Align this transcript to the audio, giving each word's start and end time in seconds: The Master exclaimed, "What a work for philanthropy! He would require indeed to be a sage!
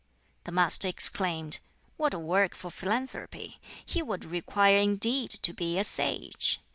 The 0.45 0.51
Master 0.51 0.87
exclaimed, 0.87 1.59
"What 1.95 2.15
a 2.15 2.17
work 2.17 2.55
for 2.55 2.71
philanthropy! 2.71 3.59
He 3.85 4.01
would 4.01 4.25
require 4.25 4.79
indeed 4.79 5.29
to 5.29 5.53
be 5.53 5.77
a 5.77 5.83
sage! 5.83 6.59